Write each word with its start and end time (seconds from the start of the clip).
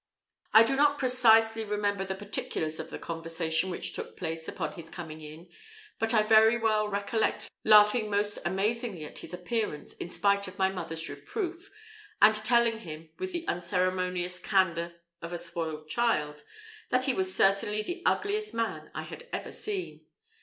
I 0.51 0.63
do 0.63 0.75
not 0.75 0.97
precisely 0.97 1.63
remember 1.63 2.03
the 2.03 2.15
particulars 2.15 2.79
of 2.79 2.89
the 2.89 2.97
conversation 2.97 3.69
which 3.69 3.93
took 3.93 4.17
place 4.17 4.47
upon 4.47 4.73
his 4.73 4.89
coming 4.89 5.21
in, 5.21 5.47
but 5.99 6.11
I 6.11 6.23
very 6.23 6.57
well 6.57 6.87
recollect 6.87 7.51
laughing 7.63 8.09
most 8.09 8.39
amazingly 8.43 9.05
at 9.05 9.19
his 9.19 9.31
appearance, 9.31 9.93
in 9.93 10.09
spite 10.09 10.47
of 10.47 10.57
my 10.57 10.69
mother's 10.71 11.07
reproof, 11.07 11.69
and 12.19 12.33
telling 12.33 12.79
him, 12.79 13.11
with 13.19 13.31
the 13.31 13.47
unceremonious 13.47 14.39
candour 14.39 14.93
of 15.21 15.33
a 15.33 15.37
spoiled 15.37 15.87
child, 15.87 16.41
that 16.89 17.05
he 17.05 17.13
was 17.13 17.31
certainly 17.31 17.83
the 17.83 18.01
ugliest 18.03 18.55
man 18.55 18.89
I 18.95 19.03
had 19.03 19.29
ever 19.31 19.51
seen. 19.51 20.07